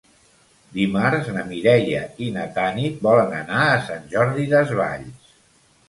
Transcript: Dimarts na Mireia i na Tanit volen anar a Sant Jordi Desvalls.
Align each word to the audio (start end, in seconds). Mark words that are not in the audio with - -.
Dimarts 0.77 1.29
na 1.35 1.43
Mireia 1.51 2.01
i 2.29 2.31
na 2.39 2.47
Tanit 2.57 2.99
volen 3.11 3.39
anar 3.45 3.63
a 3.67 3.79
Sant 3.93 4.13
Jordi 4.17 4.51
Desvalls. 4.57 5.35